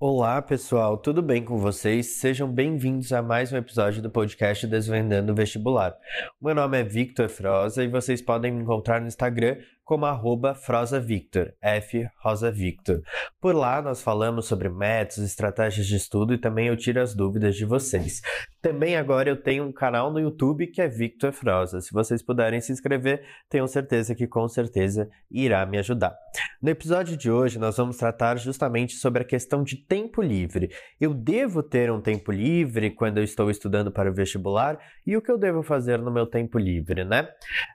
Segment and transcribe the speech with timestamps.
[0.00, 2.06] Olá, pessoal, tudo bem com vocês?
[2.20, 5.92] Sejam bem-vindos a mais um episódio do podcast Desvendando o Vestibular.
[6.40, 9.56] Meu nome é Victor Froza e vocês podem me encontrar no Instagram
[9.88, 13.00] como arroba FrosaVictor, F Rosa Victor.
[13.40, 17.56] Por lá nós falamos sobre métodos, estratégias de estudo e também eu tiro as dúvidas
[17.56, 18.20] de vocês.
[18.60, 21.80] Também agora eu tenho um canal no YouTube que é Victor Froza.
[21.80, 26.14] Se vocês puderem se inscrever, tenho certeza que com certeza irá me ajudar.
[26.60, 30.70] No episódio de hoje nós vamos tratar justamente sobre a questão de tempo livre.
[31.00, 35.22] Eu devo ter um tempo livre quando eu estou estudando para o vestibular e o
[35.22, 37.26] que eu devo fazer no meu tempo livre, né?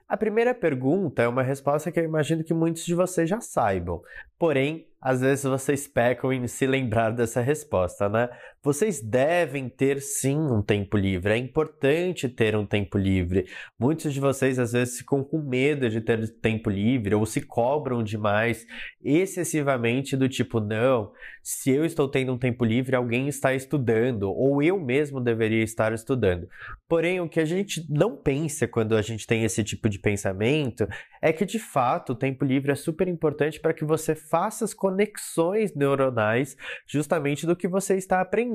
[0.08, 4.02] A primeira pergunta é uma resposta que eu imagino que muitos de vocês já saibam.
[4.38, 8.28] Porém, às vezes vocês pecam em se lembrar dessa resposta, né?
[8.64, 11.34] Vocês devem ter sim um tempo livre.
[11.34, 13.44] É importante ter um tempo livre.
[13.78, 18.02] Muitos de vocês às vezes ficam com medo de ter tempo livre ou se cobram
[18.02, 18.66] demais,
[19.02, 24.62] excessivamente do tipo, não, se eu estou tendo um tempo livre, alguém está estudando ou
[24.62, 26.48] eu mesmo deveria estar estudando.
[26.88, 30.88] Porém, o que a gente não pensa quando a gente tem esse tipo de pensamento
[31.20, 34.72] é que de fato o tempo livre é super importante para que você faça as
[34.72, 36.56] conexões neuronais
[36.86, 38.53] justamente do que você está aprendendo.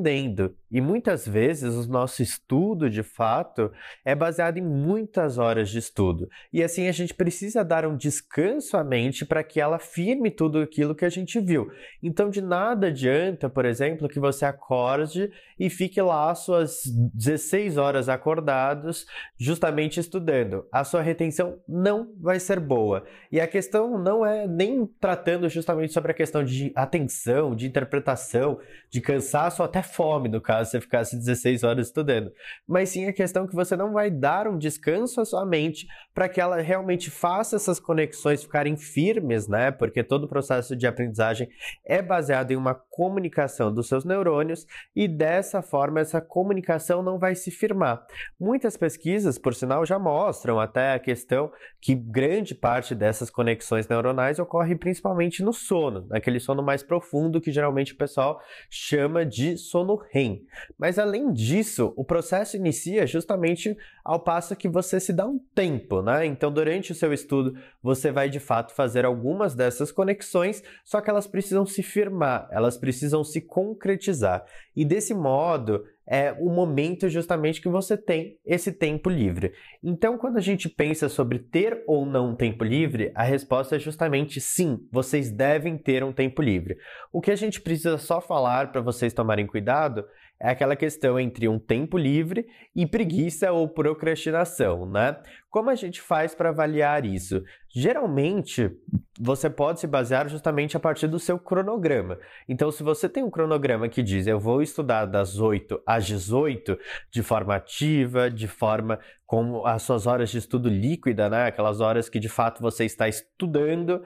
[0.72, 3.72] E muitas vezes o nosso estudo, de fato,
[4.06, 6.30] é baseado em muitas horas de estudo.
[6.54, 10.60] E assim a gente precisa dar um descanso à mente para que ela firme tudo
[10.60, 11.72] aquilo que a gente viu.
[12.04, 16.84] Então, de nada adianta, por exemplo, que você acorde e fique lá suas
[17.14, 19.06] 16 horas acordados,
[19.38, 20.66] justamente estudando.
[20.72, 23.04] A sua retenção não vai ser boa.
[23.32, 28.60] E a questão não é nem tratando justamente sobre a questão de atenção, de interpretação,
[28.90, 32.32] de cansaço, até fome, no caso, você ficasse 16 horas estudando.
[32.68, 36.30] Mas sim a questão que você não vai dar um descanso à sua mente para
[36.30, 39.72] que ela realmente faça essas conexões ficarem firmes, né?
[39.72, 41.50] Porque todo o processo de aprendizagem
[41.86, 47.36] é baseado em uma comunicação dos seus neurônios e dessa forma essa comunicação não vai
[47.36, 48.06] se firmar.
[48.40, 51.52] Muitas pesquisas, por sinal, já mostram até a questão
[51.82, 57.52] que grande parte dessas conexões neuronais ocorre principalmente no sono, naquele sono mais profundo que
[57.52, 59.79] geralmente o pessoal chama de sono
[60.12, 60.46] REM.
[60.78, 66.02] Mas além disso, o processo inicia justamente ao passo que você se dá um tempo,
[66.02, 66.26] né?
[66.26, 71.10] Então, durante o seu estudo, você vai de fato fazer algumas dessas conexões, só que
[71.10, 74.46] elas precisam se firmar, elas precisam se concretizar.
[74.76, 79.54] E desse modo, é o momento justamente que você tem esse tempo livre.
[79.84, 84.42] Então, quando a gente pensa sobre ter ou não tempo livre, a resposta é justamente
[84.42, 86.78] sim, vocês devem ter um tempo livre.
[87.14, 90.04] O que a gente precisa só falar para vocês tomarem cuidado
[90.42, 95.18] é aquela questão entre um tempo livre e preguiça ou procrastinação, né?
[95.50, 97.44] Como a gente faz para avaliar isso?
[97.76, 98.72] Geralmente,
[99.20, 102.18] você pode se basear justamente a partir do seu cronograma.
[102.48, 106.78] Então, se você tem um cronograma que diz eu vou estudar das 8 às 18
[107.12, 111.44] de forma ativa, de forma como as suas horas de estudo líquida, né?
[111.44, 114.02] Aquelas horas que de fato você está estudando.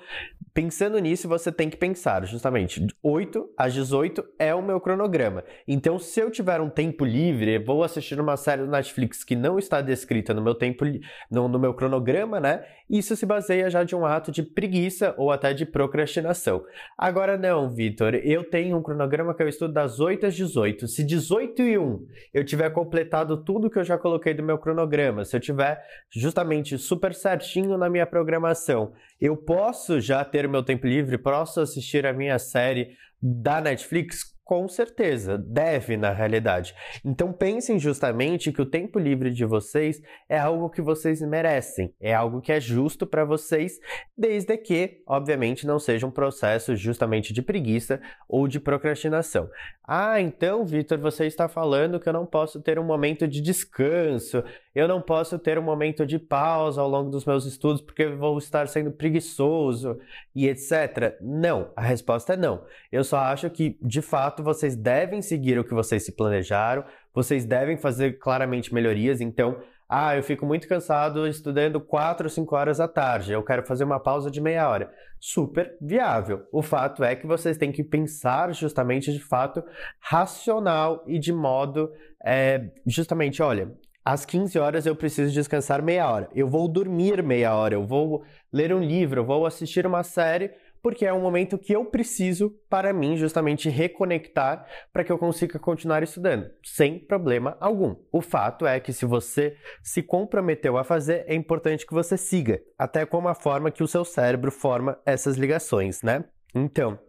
[0.53, 5.45] Pensando nisso, você tem que pensar justamente 8 às 18 é o meu cronograma.
[5.65, 9.57] Então, se eu tiver um tempo livre, vou assistir uma série do Netflix que não
[9.57, 10.83] está descrita no meu tempo
[11.31, 12.65] no, no meu cronograma, né?
[12.89, 16.65] Isso se baseia já de um ato de preguiça ou até de procrastinação.
[16.97, 20.85] Agora não, Vitor, eu tenho um cronograma que eu estudo das 8 às 18.
[20.87, 25.12] Se 18 e 1 eu tiver completado tudo que eu já coloquei do meu cronograma,
[25.25, 30.87] se eu tiver justamente super certinho na minha programação, eu posso já ter meu tempo
[30.87, 36.75] livre, posso assistir a minha série da Netflix com certeza, deve na realidade.
[37.03, 42.13] Então pensem justamente que o tempo livre de vocês é algo que vocês merecem, é
[42.13, 43.79] algo que é justo para vocês,
[44.17, 49.49] desde que, obviamente, não seja um processo justamente de preguiça ou de procrastinação.
[49.87, 54.43] Ah, então, Vitor, você está falando que eu não posso ter um momento de descanso,
[54.75, 58.37] eu não posso ter um momento de pausa ao longo dos meus estudos porque vou
[58.39, 59.99] estar sendo preguiçoso
[60.35, 61.15] e etc.
[61.21, 62.65] Não, a resposta é não.
[62.91, 66.83] Eu só acho que, de fato, vocês devem seguir o que vocês se planejaram,
[67.13, 69.57] vocês devem fazer claramente melhorias, então.
[69.95, 73.83] Ah, eu fico muito cansado estudando 4 ou 5 horas à tarde, eu quero fazer
[73.83, 74.91] uma pausa de meia hora.
[75.19, 76.47] Super viável.
[76.51, 79.63] O fato é que vocês têm que pensar justamente de fato
[79.99, 81.91] racional e de modo
[82.25, 83.71] é, justamente, olha,
[84.03, 86.29] às 15 horas eu preciso descansar meia hora.
[86.33, 90.51] Eu vou dormir meia hora, eu vou ler um livro, eu vou assistir uma série,
[90.81, 95.57] porque é um momento que eu preciso para mim justamente reconectar para que eu consiga
[95.57, 97.95] continuar estudando, sem problema algum.
[98.11, 102.61] O fato é que se você se comprometeu a fazer, é importante que você siga,
[102.77, 106.25] até como a forma que o seu cérebro forma essas ligações, né?
[106.53, 106.99] Então,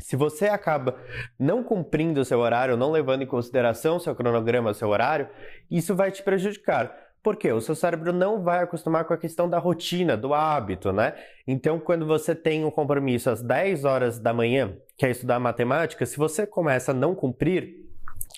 [0.00, 0.96] Se você acaba
[1.38, 5.28] não cumprindo o seu horário, não levando em consideração o seu cronograma, o seu horário,
[5.70, 6.94] isso vai te prejudicar.
[7.22, 7.50] Por quê?
[7.52, 11.14] O seu cérebro não vai acostumar com a questão da rotina, do hábito, né?
[11.44, 16.06] Então, quando você tem um compromisso às 10 horas da manhã, que é estudar matemática,
[16.06, 17.85] se você começa a não cumprir,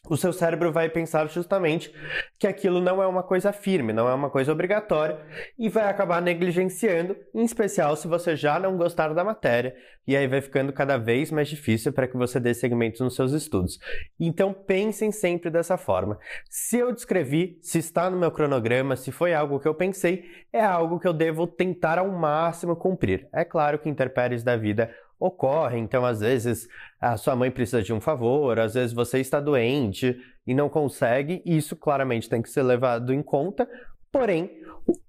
[0.09, 1.93] o seu cérebro vai pensar justamente
[2.39, 5.19] que aquilo não é uma coisa firme, não é uma coisa obrigatória
[5.59, 9.75] e vai acabar negligenciando, em especial se você já não gostar da matéria,
[10.07, 13.33] e aí vai ficando cada vez mais difícil para que você dê segmento nos seus
[13.33, 13.79] estudos.
[14.19, 16.19] Então pensem sempre dessa forma.
[16.49, 20.65] Se eu descrevi, se está no meu cronograma, se foi algo que eu pensei, é
[20.65, 23.29] algo que eu devo tentar ao máximo cumprir.
[23.35, 25.79] É claro que interpéries da vida ocorre.
[25.79, 26.69] Então, às vezes,
[27.01, 30.17] a sua mãe precisa de um favor, às vezes você está doente
[30.47, 33.69] e não consegue, e isso claramente tem que ser levado em conta.
[34.11, 34.51] Porém,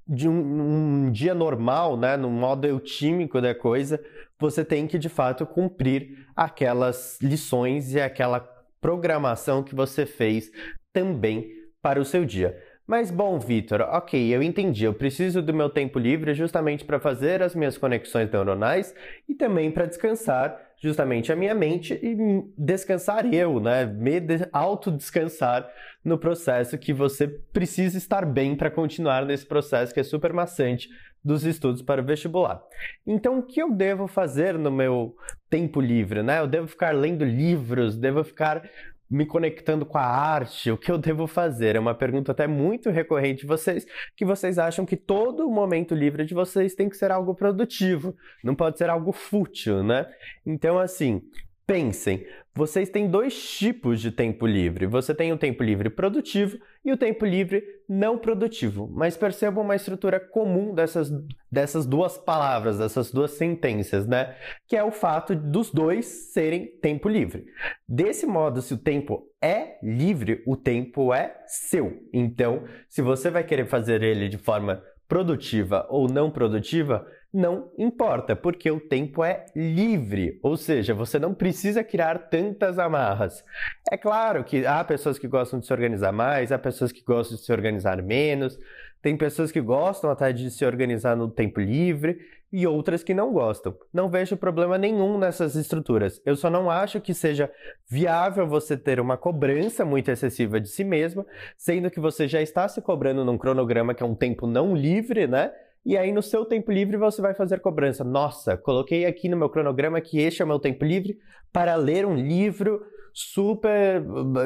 [0.08, 4.04] de um, um dia normal, né, no modo eutímico da coisa,
[4.40, 8.40] você tem que de fato cumprir aquelas lições e aquela
[8.82, 10.50] programação que você fez
[10.94, 11.48] também
[11.82, 12.58] para o seu dia.
[12.90, 14.84] Mas bom, Vitor, ok, eu entendi.
[14.84, 18.96] Eu preciso do meu tempo livre justamente para fazer as minhas conexões neuronais
[19.28, 22.18] e também para descansar justamente a minha mente e
[22.58, 23.86] descansar eu, né?
[23.86, 24.16] Me
[24.52, 25.70] autodescansar
[26.04, 30.90] no processo que você precisa estar bem para continuar nesse processo que é super maçante
[31.24, 32.60] dos estudos para o vestibular.
[33.06, 35.16] Então, o que eu devo fazer no meu
[35.48, 36.40] tempo livre, né?
[36.40, 38.68] Eu devo ficar lendo livros, devo ficar
[39.10, 41.76] me conectando com a arte, o que eu devo fazer?
[41.76, 43.86] É uma pergunta até muito recorrente de vocês,
[44.16, 48.54] que vocês acham que todo momento livre de vocês tem que ser algo produtivo, não
[48.54, 50.06] pode ser algo fútil, né?
[50.46, 51.22] Então, assim,
[51.70, 52.26] pensem,
[52.56, 54.88] vocês têm dois tipos de tempo livre.
[54.88, 58.90] Você tem o tempo livre produtivo e o tempo livre não produtivo.
[58.92, 61.12] Mas percebam uma estrutura comum dessas,
[61.52, 64.36] dessas duas palavras, dessas duas sentenças, né?
[64.68, 67.46] Que é o fato dos dois serem tempo livre.
[67.88, 72.02] Desse modo, se o tempo é livre, o tempo é seu.
[72.12, 78.36] Então, se você vai querer fazer ele de forma produtiva ou não produtiva, não importa,
[78.36, 83.44] porque o tempo é livre, ou seja, você não precisa criar tantas amarras.
[83.92, 87.38] É claro que há pessoas que gostam de se organizar mais, há pessoas que gostam
[87.38, 88.58] de se organizar menos,
[89.02, 92.20] tem pessoas que gostam até de se organizar no tempo livre
[92.52, 93.78] e outras que não gostam.
[93.94, 96.20] Não vejo problema nenhum nessas estruturas.
[96.26, 97.50] Eu só não acho que seja
[97.88, 102.68] viável você ter uma cobrança muito excessiva de si mesma, sendo que você já está
[102.68, 105.52] se cobrando num cronograma que é um tempo não livre, né?
[105.86, 108.04] E aí, no seu tempo livre, você vai fazer cobrança.
[108.04, 111.18] Nossa, coloquei aqui no meu cronograma que este é o meu tempo livre
[111.52, 112.82] para ler um livro
[113.14, 114.04] super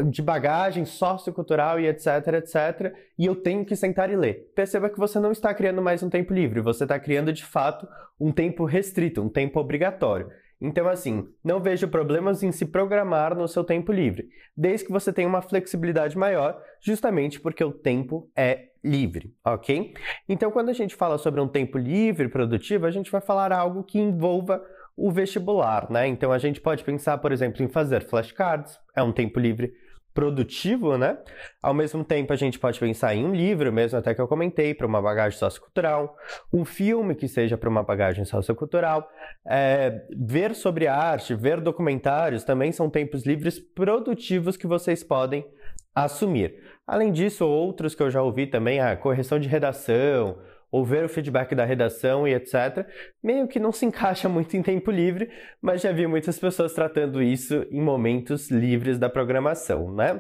[0.10, 4.52] de bagagem sociocultural e etc, etc, e eu tenho que sentar e ler.
[4.56, 7.88] Perceba que você não está criando mais um tempo livre, você está criando de fato
[8.20, 10.30] um tempo restrito, um tempo obrigatório.
[10.62, 15.12] Então, assim, não vejo problemas em se programar no seu tempo livre, desde que você
[15.12, 19.94] tenha uma flexibilidade maior, justamente porque o tempo é livre, ok?
[20.28, 23.84] Então, quando a gente fala sobre um tempo livre produtivo, a gente vai falar algo
[23.84, 24.62] que envolva
[24.96, 26.08] o vestibular, né?
[26.08, 29.74] Então, a gente pode pensar, por exemplo, em fazer flashcards, é um tempo livre
[30.14, 31.18] produtivo, né?
[31.62, 34.74] Ao mesmo tempo, a gente pode pensar em um livro, mesmo até que eu comentei,
[34.74, 36.16] para uma bagagem sociocultural,
[36.54, 39.10] um filme que seja para uma bagagem sociocultural,
[39.46, 45.44] é, ver sobre arte, ver documentários também são tempos livres produtivos que vocês podem
[45.96, 46.62] assumir.
[46.86, 50.38] Além disso, outros que eu já ouvi também, a correção de redação,
[50.74, 52.88] ou ver o feedback da redação e etc.
[53.24, 55.30] Meio que não se encaixa muito em tempo livre,
[55.62, 60.20] mas já vi muitas pessoas tratando isso em momentos livres da programação, né?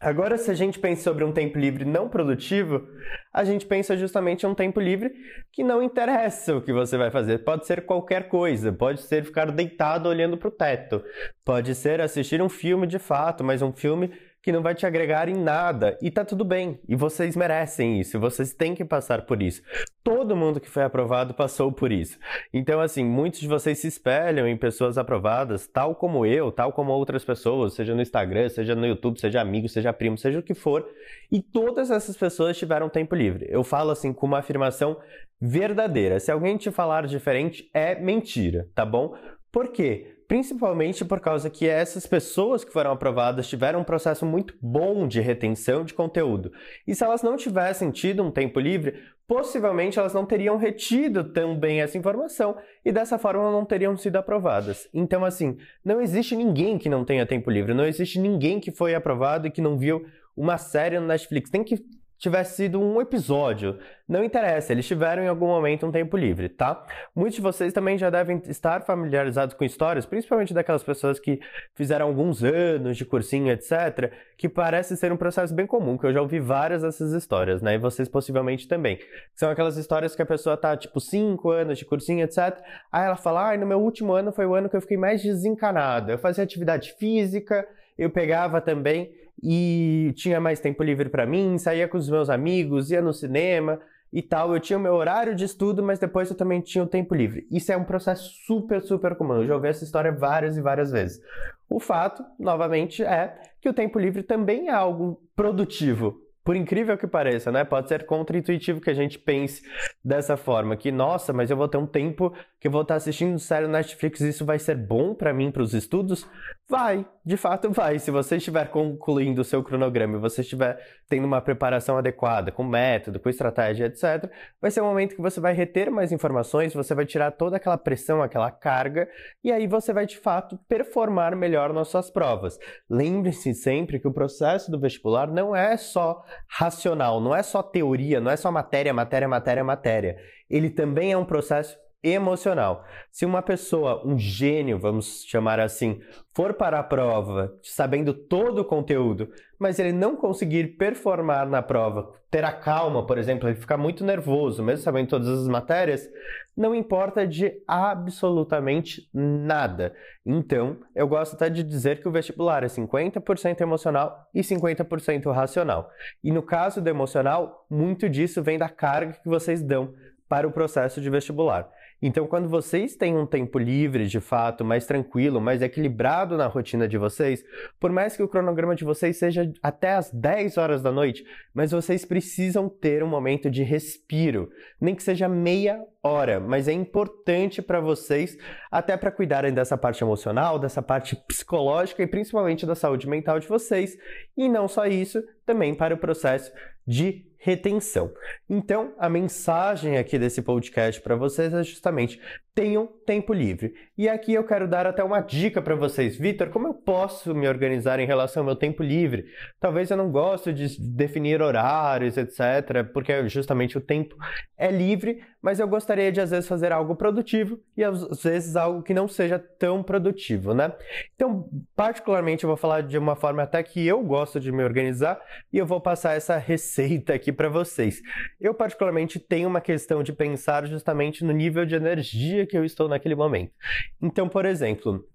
[0.00, 2.88] Agora, se a gente pensa sobre um tempo livre não produtivo,
[3.32, 5.12] a gente pensa justamente em um tempo livre
[5.52, 7.44] que não interessa o que você vai fazer.
[7.44, 11.04] Pode ser qualquer coisa, pode ser ficar deitado olhando para o teto,
[11.44, 14.10] pode ser assistir um filme de fato, mas um filme
[14.42, 15.96] que não vai te agregar em nada.
[16.02, 16.80] E tá tudo bem.
[16.88, 18.18] E vocês merecem isso.
[18.18, 19.62] Vocês têm que passar por isso.
[20.02, 22.18] Todo mundo que foi aprovado passou por isso.
[22.52, 26.90] Então, assim, muitos de vocês se espelham em pessoas aprovadas, tal como eu, tal como
[26.90, 30.54] outras pessoas, seja no Instagram, seja no YouTube, seja amigo, seja primo, seja o que
[30.54, 30.88] for.
[31.30, 33.46] E todas essas pessoas tiveram tempo livre.
[33.48, 34.96] Eu falo assim com uma afirmação
[35.40, 36.18] verdadeira.
[36.18, 39.14] Se alguém te falar diferente, é mentira, tá bom?
[39.52, 40.16] Por quê?
[40.32, 45.20] Principalmente por causa que essas pessoas que foram aprovadas tiveram um processo muito bom de
[45.20, 46.50] retenção de conteúdo.
[46.86, 48.94] E se elas não tivessem tido um tempo livre,
[49.28, 54.16] possivelmente elas não teriam retido tão bem essa informação e dessa forma não teriam sido
[54.16, 54.88] aprovadas.
[54.94, 58.94] Então, assim, não existe ninguém que não tenha tempo livre, não existe ninguém que foi
[58.94, 60.02] aprovado e que não viu
[60.34, 61.50] uma série no Netflix.
[61.50, 61.76] Tem que
[62.22, 63.80] tivesse sido um episódio.
[64.08, 66.86] Não interessa, eles tiveram em algum momento um tempo livre, tá?
[67.16, 71.40] Muitos de vocês também já devem estar familiarizados com histórias, principalmente daquelas pessoas que
[71.74, 76.12] fizeram alguns anos de cursinho, etc., que parece ser um processo bem comum, que eu
[76.12, 77.74] já ouvi várias dessas histórias, né?
[77.74, 79.00] E vocês possivelmente também.
[79.34, 82.56] São aquelas histórias que a pessoa tá, tipo, cinco anos de cursinho, etc.
[82.92, 85.20] Aí ela fala, ah, no meu último ano foi o ano que eu fiquei mais
[85.20, 86.12] desencanado.
[86.12, 87.66] Eu fazia atividade física,
[87.98, 89.12] eu pegava também
[89.42, 93.80] e tinha mais tempo livre para mim, saía com os meus amigos, ia no cinema
[94.12, 94.54] e tal.
[94.54, 97.46] Eu tinha o meu horário de estudo, mas depois eu também tinha o tempo livre.
[97.50, 99.36] Isso é um processo super, super comum.
[99.36, 101.20] Eu já ouvi essa história várias e várias vezes.
[101.68, 107.06] O fato, novamente, é que o tempo livre também é algo produtivo por incrível que
[107.06, 107.64] pareça, né?
[107.64, 109.62] Pode ser contra-intuitivo que a gente pense
[110.04, 113.38] dessa forma, que nossa, mas eu vou ter um tempo que eu vou estar assistindo
[113.38, 116.28] série no Netflix, isso vai ser bom para mim para os estudos?
[116.68, 117.98] Vai, de fato vai.
[117.98, 122.64] Se você estiver concluindo o seu cronograma e você estiver tendo uma preparação adequada, com
[122.64, 124.30] método, com estratégia, etc,
[124.60, 127.76] vai ser um momento que você vai reter mais informações, você vai tirar toda aquela
[127.76, 129.08] pressão, aquela carga,
[129.42, 132.58] e aí você vai de fato performar melhor nas suas provas.
[132.88, 138.20] Lembre-se sempre que o processo do vestibular não é só racional, não é só teoria,
[138.20, 140.16] não é só matéria, matéria, matéria, matéria.
[140.48, 142.84] Ele também é um processo emocional.
[143.10, 146.00] Se uma pessoa, um gênio, vamos chamar assim,
[146.34, 152.10] for para a prova sabendo todo o conteúdo, mas ele não conseguir performar na prova,
[152.28, 156.10] ter a calma, por exemplo, ele ficar muito nervoso, mesmo sabendo todas as matérias,
[156.56, 159.94] não importa de absolutamente nada.
[160.26, 165.88] Então, eu gosto até de dizer que o vestibular é 50% emocional e 50% racional.
[166.24, 169.94] E no caso do emocional, muito disso vem da carga que vocês dão
[170.28, 171.70] para o processo de vestibular.
[172.02, 176.88] Então, quando vocês têm um tempo livre, de fato, mais tranquilo, mais equilibrado na rotina
[176.88, 177.44] de vocês,
[177.78, 181.70] por mais que o cronograma de vocês seja até as 10 horas da noite, mas
[181.70, 187.62] vocês precisam ter um momento de respiro, nem que seja meia hora, mas é importante
[187.62, 188.36] para vocês,
[188.68, 193.46] até para cuidarem dessa parte emocional, dessa parte psicológica e principalmente da saúde mental de
[193.46, 193.96] vocês,
[194.36, 196.50] e não só isso, também para o processo
[196.84, 198.12] de retenção.
[198.48, 202.20] Então, a mensagem aqui desse podcast para vocês é justamente
[202.54, 203.74] tenham tempo livre.
[203.96, 206.16] E aqui eu quero dar até uma dica para vocês.
[206.16, 209.24] Vitor, como eu posso me organizar em relação ao meu tempo livre?
[209.58, 214.14] Talvez eu não goste de definir horários, etc, porque justamente o tempo
[214.56, 218.82] é livre, mas eu gostaria de às vezes fazer algo produtivo e às vezes algo
[218.82, 220.72] que não seja tão produtivo, né?
[221.14, 225.18] Então, particularmente eu vou falar de uma forma até que eu gosto de me organizar
[225.50, 228.00] e eu vou passar essa receita aqui para vocês.
[228.40, 232.88] Eu particularmente tenho uma questão de pensar justamente no nível de energia que eu estou
[232.88, 233.52] naquele momento.
[234.00, 235.06] Então, por exemplo,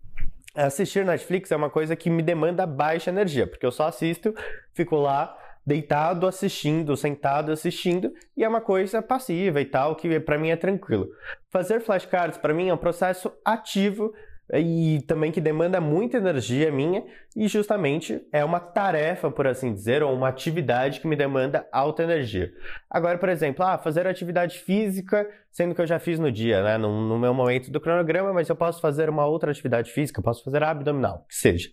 [0.55, 4.33] assistir Netflix é uma coisa que me demanda baixa energia, porque eu só assisto,
[4.73, 10.37] fico lá deitado assistindo, sentado assistindo, e é uma coisa passiva e tal, que para
[10.37, 11.09] mim é tranquilo.
[11.51, 14.13] Fazer flashcards para mim é um processo ativo
[14.53, 17.03] e também que demanda muita energia minha
[17.35, 22.03] e justamente é uma tarefa, por assim dizer, ou uma atividade que me demanda alta
[22.03, 22.53] energia.
[22.89, 26.77] Agora, por exemplo, ah, fazer atividade física, sendo que eu já fiz no dia, né,
[26.77, 30.43] no, no meu momento do cronograma, mas eu posso fazer uma outra atividade física, posso
[30.43, 31.71] fazer abdominal, que seja.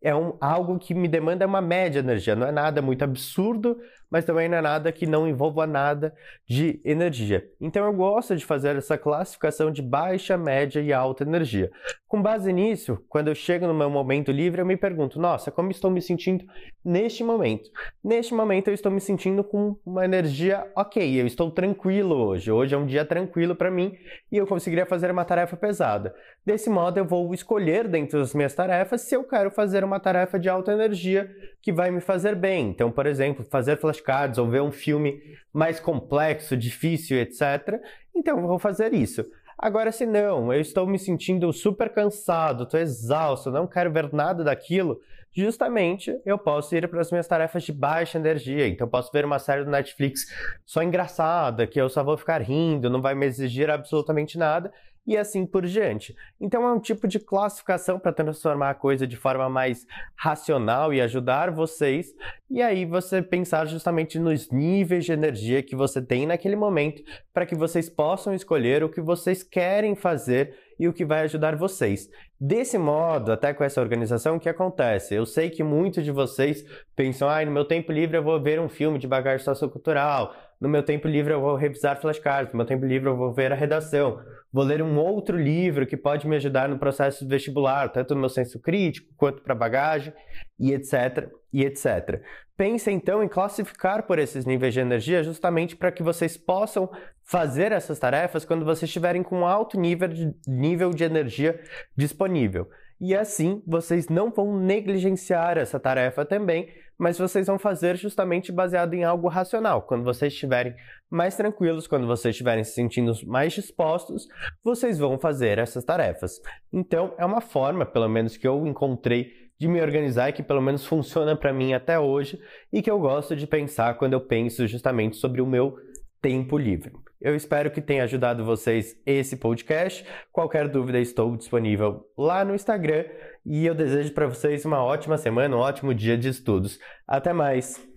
[0.00, 3.76] É um, algo que me demanda uma média energia, não é nada muito absurdo,
[4.08, 6.14] mas também não é nada que não envolva nada
[6.48, 7.44] de energia.
[7.60, 11.68] Então eu gosto de fazer essa classificação de baixa, média e alta energia.
[12.06, 15.72] Com base nisso, quando eu chego no meu momento livre, eu me pergunto: nossa, como
[15.72, 16.44] estou me sentindo
[16.84, 17.68] neste momento?
[18.04, 22.52] Neste momento eu estou me sentindo com uma energia ok, eu estou tranquilo hoje.
[22.52, 23.23] Hoje é um dia tranquilo
[23.56, 23.96] para mim
[24.30, 26.14] e eu conseguiria fazer uma tarefa pesada.
[26.44, 30.38] Desse modo, eu vou escolher dentro das minhas tarefas se eu quero fazer uma tarefa
[30.38, 31.30] de alta energia
[31.62, 32.70] que vai me fazer bem.
[32.70, 35.20] Então, por exemplo, fazer flashcards ou ver um filme
[35.52, 37.80] mais complexo, difícil, etc.
[38.14, 39.24] Então, eu vou fazer isso.
[39.58, 44.42] Agora, se não, eu estou me sentindo super cansado, estou exausto, não quero ver nada
[44.42, 45.00] daquilo,
[45.34, 48.68] justamente eu posso ir para as minhas tarefas de baixa energia.
[48.68, 50.26] Então, eu posso ver uma série do Netflix
[50.64, 54.72] só engraçada, que eu só vou ficar rindo, não vai me exigir absolutamente nada
[55.06, 56.14] e assim por diante.
[56.40, 61.00] Então é um tipo de classificação para transformar a coisa de forma mais racional e
[61.00, 62.14] ajudar vocês,
[62.50, 67.46] e aí você pensar justamente nos níveis de energia que você tem naquele momento, para
[67.46, 72.08] que vocês possam escolher o que vocês querem fazer e o que vai ajudar vocês.
[72.40, 75.14] Desse modo, até com essa organização, o que acontece?
[75.14, 78.60] Eu sei que muitos de vocês pensam, ah, no meu tempo livre eu vou ver
[78.60, 82.66] um filme de bagagem sociocultural, no meu tempo livre eu vou revisar flashcards, no meu
[82.66, 84.20] tempo livre eu vou ver a redação,
[84.52, 88.28] vou ler um outro livro que pode me ajudar no processo vestibular, tanto no meu
[88.28, 90.12] senso crítico quanto para bagagem
[90.58, 91.28] e etc.
[91.52, 92.22] e etc.
[92.56, 96.88] Pense então em classificar por esses níveis de energia justamente para que vocês possam
[97.24, 101.60] fazer essas tarefas quando vocês estiverem com alto nível de, nível de energia
[101.96, 102.68] disponível.
[103.00, 108.94] E assim vocês não vão negligenciar essa tarefa também, mas vocês vão fazer justamente baseado
[108.94, 109.82] em algo racional.
[109.82, 110.74] Quando vocês estiverem
[111.10, 114.26] mais tranquilos, quando vocês estiverem se sentindo mais dispostos,
[114.62, 116.40] vocês vão fazer essas tarefas.
[116.72, 120.60] Então, é uma forma, pelo menos que eu encontrei de me organizar e que pelo
[120.60, 122.40] menos funciona para mim até hoje
[122.72, 125.76] e que eu gosto de pensar quando eu penso justamente sobre o meu
[126.20, 126.92] tempo livre.
[127.20, 130.04] Eu espero que tenha ajudado vocês esse podcast.
[130.32, 133.04] Qualquer dúvida, estou disponível lá no Instagram
[133.44, 136.78] e eu desejo para vocês uma ótima semana, um ótimo dia de estudos.
[137.06, 137.93] Até mais!